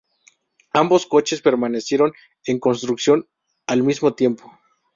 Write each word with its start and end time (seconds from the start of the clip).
Ambos 0.73 1.05
coches 1.05 1.43
permanecieron 1.43 2.11
en 2.45 2.57
construcción 2.57 3.27
al 3.67 3.83
mismo 3.83 4.15
tiempo. 4.15 4.51